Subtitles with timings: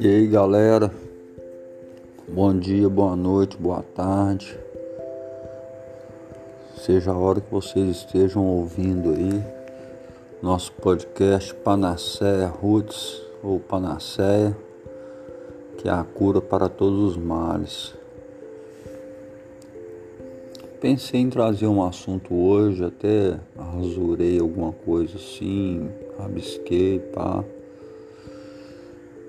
[0.00, 0.90] E aí galera,
[2.28, 4.58] bom dia, boa noite, boa tarde.
[6.76, 9.44] Seja a hora que vocês estejam ouvindo aí
[10.42, 14.56] nosso podcast Panacea Roots ou Panacea,
[15.78, 17.94] que é a cura para todos os males.
[20.84, 25.88] Pensei em trazer um assunto hoje, até rasurei alguma coisa assim,
[26.18, 27.42] rabisquei, pá.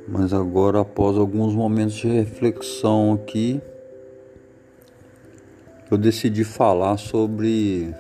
[0.05, 3.62] Mas agora, após alguns momentos de reflexão aqui,
[5.90, 7.95] eu decidi falar sobre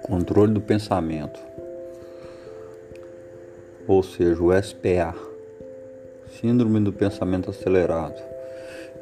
[0.00, 1.38] controle do pensamento,
[3.86, 5.14] ou seja, o SPA,
[6.40, 8.31] Síndrome do Pensamento Acelerado.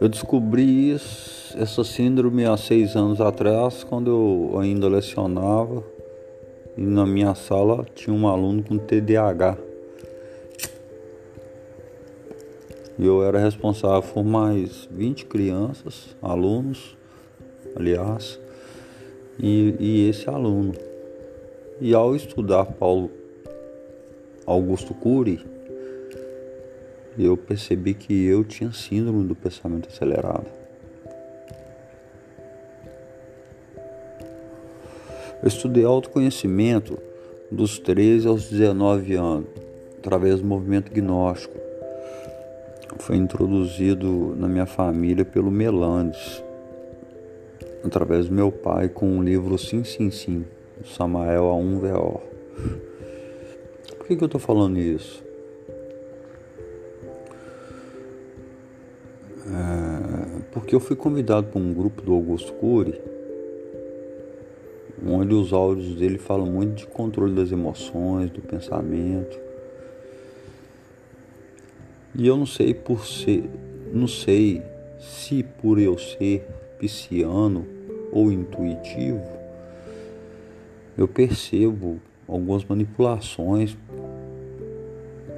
[0.00, 5.84] Eu descobri isso, essa síndrome há seis anos atrás, quando eu ainda lecionava
[6.74, 9.59] e na minha sala tinha um aluno com TDAH.
[12.98, 16.96] E eu era responsável por mais 20 crianças, alunos,
[17.76, 18.40] aliás,
[19.38, 20.73] e, e esse aluno.
[21.79, 23.10] E ao estudar Paulo
[24.46, 25.45] Augusto Cury,
[27.19, 30.47] eu percebi que eu tinha síndrome do pensamento acelerado.
[35.43, 36.99] Eu estudei autoconhecimento
[37.51, 39.49] dos 13 aos 19 anos,
[39.99, 41.59] através do movimento gnóstico.
[42.99, 46.43] Foi introduzido na minha família pelo Melandes,
[47.83, 50.45] através do meu pai, com o livro Sim, Sim, Sim.
[50.85, 52.21] Samael A1VO.
[53.97, 55.29] Por que, que eu estou falando isso?
[60.61, 63.01] Porque eu fui convidado para um grupo do Augusto Cury,
[65.06, 69.38] onde os áudios dele falam muito de controle das emoções, do pensamento.
[72.15, 73.49] E eu não sei por ser,
[73.91, 74.62] não sei
[74.99, 76.47] se por eu ser
[76.78, 77.66] pisciano
[78.12, 79.26] ou intuitivo,
[80.99, 83.78] eu percebo algumas manipulações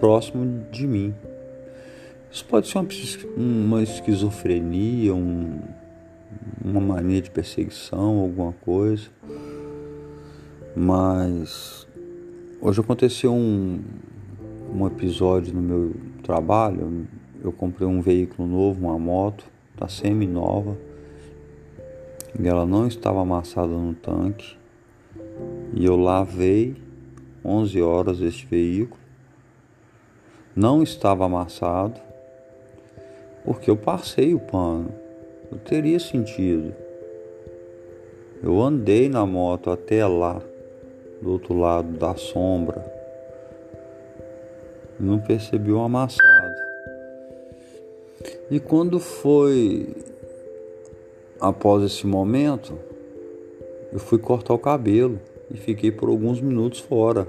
[0.01, 1.15] próximo de mim.
[2.33, 2.89] Isso pode ser uma,
[3.37, 5.61] uma esquizofrenia, um,
[6.65, 9.11] uma mania de perseguição, alguma coisa.
[10.75, 11.87] Mas
[12.59, 13.83] hoje aconteceu um,
[14.75, 17.07] um episódio no meu trabalho.
[17.45, 19.45] Eu comprei um veículo novo, uma moto,
[19.77, 20.79] tá semi-nova.
[22.41, 24.57] E ela não estava amassada no tanque.
[25.75, 26.77] E eu lavei
[27.45, 28.99] 11 horas este veículo.
[30.57, 32.01] Não estava amassado,
[33.45, 34.93] porque eu passei o pano.
[35.51, 36.75] Eu teria sentido.
[38.43, 40.43] Eu andei na moto até lá,
[41.21, 42.85] do outro lado da sombra.
[44.99, 46.55] Não percebi o amassado.
[48.51, 49.95] E quando foi
[51.41, 52.79] após esse momento,
[53.93, 55.21] eu fui cortar o cabelo
[55.51, 57.27] e fiquei por alguns minutos fora.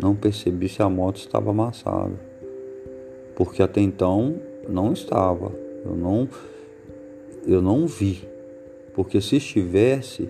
[0.00, 2.18] Não percebi se a moto estava amassada,
[3.36, 5.52] porque até então não estava.
[5.84, 6.28] Eu não
[7.46, 8.22] eu não vi,
[8.94, 10.28] porque se estivesse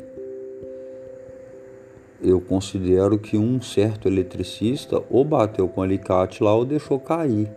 [2.23, 7.51] eu considero que um certo eletricista ou bateu com alicate lá ou deixou cair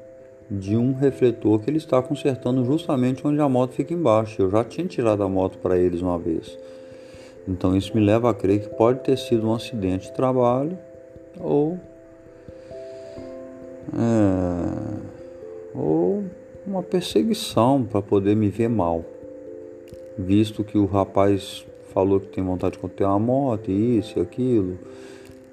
[0.50, 4.42] de um refletor que ele está consertando justamente onde a moto fica embaixo.
[4.42, 6.58] Eu já tinha tirado a moto para eles uma vez.
[7.48, 10.78] Então isso me leva a crer que pode ter sido um acidente de trabalho
[11.40, 11.80] ou
[13.94, 16.24] é, ou
[16.66, 19.06] uma perseguição para poder me ver mal,
[20.18, 24.78] visto que o rapaz falou que tem vontade de ter uma moto, isso e aquilo,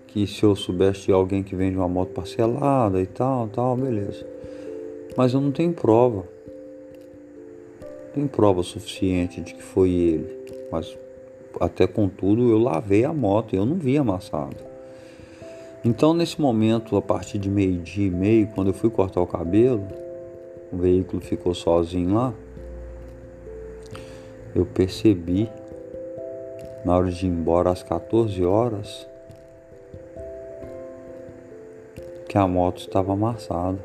[0.09, 4.27] que se eu soubesse de alguém que vende uma moto parcelada e tal, tal, beleza.
[5.17, 6.25] Mas eu não tenho prova.
[7.81, 10.37] Não tem prova suficiente de que foi ele.
[10.71, 10.97] Mas
[11.61, 14.56] até contudo eu lavei a moto, eu não vi amassado.
[15.85, 19.87] Então nesse momento, a partir de meio-dia e meio, quando eu fui cortar o cabelo,
[20.73, 22.35] o veículo ficou sozinho lá.
[24.55, 25.51] Eu percebi
[26.85, 29.07] na hora de ir embora às 14 horas
[32.29, 33.79] que a moto estava amassada.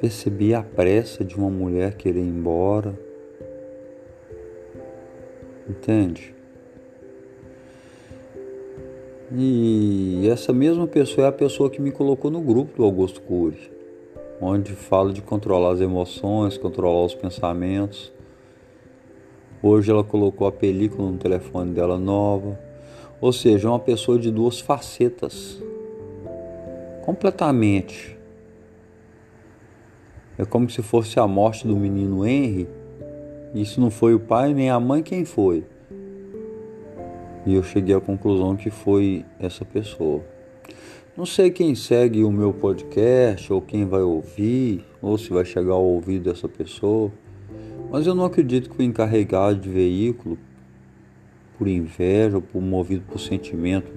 [0.00, 2.94] Percebi a pressa de uma mulher querer ir embora
[5.68, 6.34] Entende?
[9.30, 13.70] E essa mesma pessoa é a pessoa que me colocou no grupo do Augusto Cury,
[14.40, 18.12] onde fala de controlar as emoções, controlar os pensamentos.
[19.62, 22.58] Hoje ela colocou a película no telefone dela nova.
[23.20, 25.60] Ou seja, é uma pessoa de duas facetas.
[27.04, 28.16] Completamente.
[30.38, 32.68] É como se fosse a morte do menino Henry.
[33.52, 35.64] Isso não foi o pai nem a mãe quem foi.
[37.44, 40.22] E eu cheguei à conclusão que foi essa pessoa.
[41.18, 45.72] Não sei quem segue o meu podcast, ou quem vai ouvir, ou se vai chegar
[45.72, 47.10] ao ouvido dessa pessoa,
[47.90, 50.38] mas eu não acredito que o encarregado de veículo,
[51.58, 53.90] por inveja ou por movido por sentimento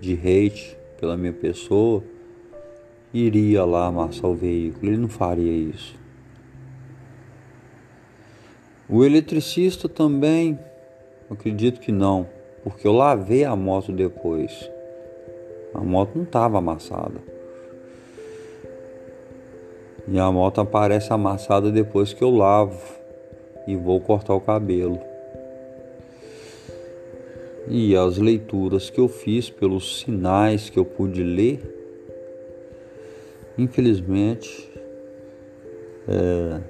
[0.00, 2.02] de hate pela minha pessoa,
[3.12, 4.90] iria lá amassar o veículo.
[4.90, 5.94] Ele não faria isso.
[8.88, 10.58] O eletricista também,
[11.30, 12.26] acredito que não,
[12.64, 14.74] porque eu lavei a moto depois.
[15.76, 17.20] A moto não estava amassada.
[20.08, 22.80] E a moto aparece amassada depois que eu lavo
[23.66, 24.98] e vou cortar o cabelo.
[27.68, 31.60] E as leituras que eu fiz pelos sinais que eu pude ler,
[33.58, 34.70] infelizmente,
[36.08, 36.60] é,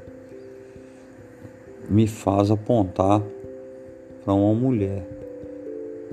[1.89, 3.23] me faz apontar
[4.25, 5.16] para uma mulher.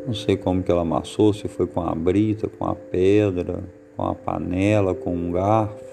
[0.05, 3.63] Não sei como que ela amassou, se foi com a brita, com a pedra,
[3.95, 5.83] com a panela, com um garfo.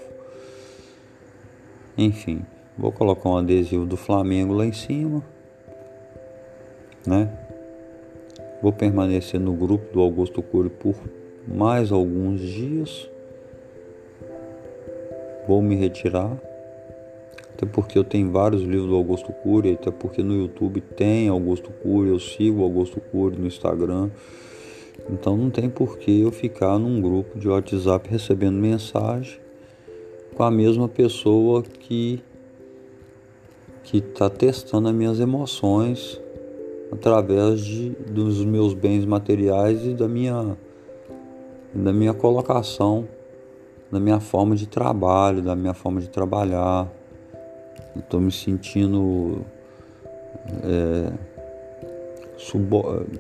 [1.96, 2.44] Enfim,
[2.76, 5.22] vou colocar um adesivo do Flamengo lá em cima,
[7.06, 7.30] né?
[8.62, 10.96] Vou permanecer no grupo do Augusto Cury por
[11.46, 13.08] mais alguns dias.
[15.46, 16.36] Vou me retirar
[17.60, 21.70] até porque eu tenho vários livros do Augusto Cury, até porque no YouTube tem Augusto
[21.70, 24.08] Cury, eu sigo Augusto Cury no Instagram.
[25.10, 29.38] Então não tem por que eu ficar num grupo de WhatsApp recebendo mensagem
[30.34, 32.22] com a mesma pessoa que
[33.82, 36.18] que está testando as minhas emoções
[36.90, 40.56] através de, dos meus bens materiais e da minha
[41.74, 43.06] da minha colocação,
[43.92, 46.90] da minha forma de trabalho, da minha forma de trabalhar.
[47.96, 49.44] Estou me sentindo
[50.62, 51.12] é,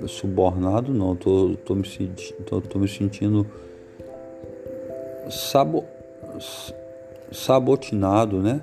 [0.08, 1.14] subornado, não.
[1.14, 1.84] Tô, tô me,
[2.46, 3.46] tô, tô me sentindo
[5.30, 5.84] sabo,
[7.30, 8.62] sabotinado, né?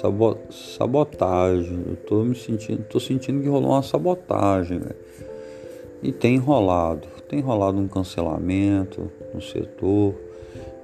[0.00, 1.84] Sabo, sabotagem.
[1.86, 4.80] Eu tô me sentindo, tô sentindo que rolou uma sabotagem.
[6.02, 10.14] E tem enrolado, tem enrolado um cancelamento no setor.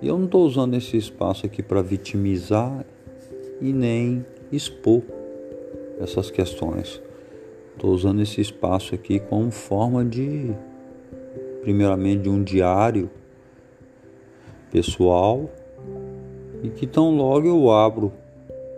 [0.00, 2.84] E eu não estou usando esse espaço aqui para vitimizar
[3.60, 5.02] e nem expor
[6.00, 7.00] essas questões.
[7.74, 10.52] Estou usando esse espaço aqui como forma de,
[11.62, 13.10] primeiramente, de um diário
[14.70, 15.50] pessoal
[16.62, 18.12] e que tão logo eu abro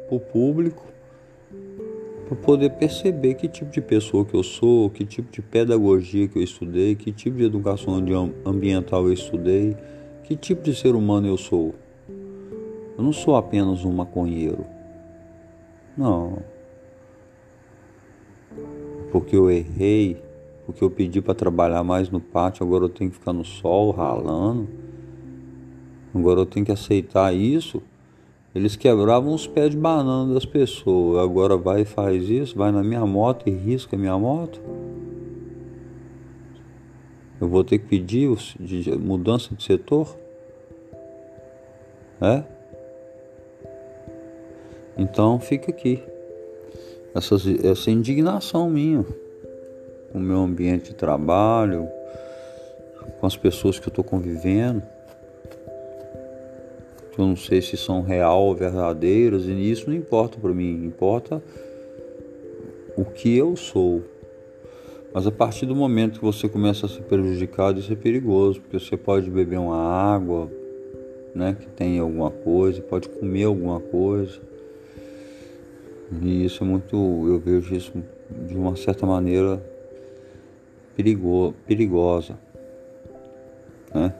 [0.09, 0.85] para o público
[2.27, 6.39] para poder perceber que tipo de pessoa que eu sou, que tipo de pedagogia que
[6.39, 7.95] eu estudei, que tipo de educação
[8.45, 9.77] ambiental eu estudei,
[10.25, 11.75] que tipo de ser humano eu sou.
[12.97, 14.65] Eu não sou apenas um maconheiro.
[15.97, 16.39] Não.
[19.11, 20.23] Porque eu errei,
[20.67, 23.91] porque eu pedi para trabalhar mais no pátio, agora eu tenho que ficar no sol
[23.91, 24.69] ralando.
[26.15, 27.83] Agora eu tenho que aceitar isso.
[28.55, 31.23] Eles quebravam os pés de banana das pessoas.
[31.23, 34.61] Agora vai e faz isso, vai na minha moto e risca a minha moto.
[37.41, 38.29] Eu vou ter que pedir
[39.01, 40.17] mudança de setor?
[42.21, 42.45] É?
[44.97, 46.03] Então fica aqui
[47.15, 49.05] essa, essa indignação minha
[50.13, 51.89] com o meu ambiente de trabalho,
[53.19, 54.83] com as pessoas que eu estou convivendo.
[57.17, 61.43] Eu não sei se são real verdadeiras, e isso não importa para mim, importa
[62.97, 64.03] o que eu sou.
[65.15, 68.79] Mas a partir do momento que você começa a ser prejudicado, isso é perigoso, porque
[68.79, 70.51] você pode beber uma água,
[71.35, 74.41] né, que tem alguma coisa, pode comer alguma coisa.
[76.21, 77.93] E isso é muito, eu vejo isso
[78.47, 79.63] de uma certa maneira
[80.97, 82.39] perigo, perigosa.
[83.95, 84.13] Né?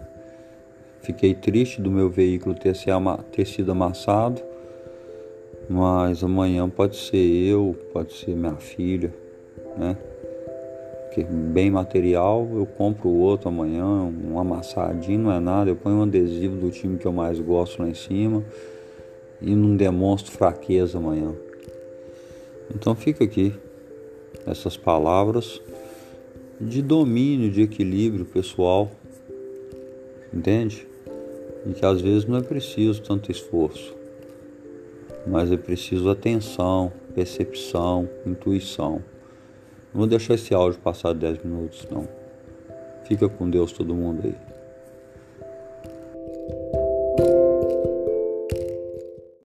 [1.03, 4.41] Fiquei triste do meu veículo ter, se ama, ter sido amassado,
[5.69, 9.13] mas amanhã pode ser eu, pode ser minha filha,
[9.77, 9.97] né?
[11.07, 16.03] Porque bem material, eu compro outro amanhã, um amassadinho, não é nada, eu ponho um
[16.05, 18.43] adesivo do time que eu mais gosto lá em cima
[19.41, 21.33] e não demonstro fraqueza amanhã.
[22.75, 23.55] Então fica aqui
[24.47, 25.61] essas palavras
[26.61, 28.91] de domínio, de equilíbrio pessoal,
[30.33, 30.87] entende?
[31.67, 33.95] E que às vezes não é preciso tanto esforço,
[35.27, 39.03] mas é preciso atenção, percepção, intuição.
[39.93, 42.09] Não vou deixar esse áudio passar 10 minutos, não.
[43.05, 44.52] Fica com Deus todo mundo aí.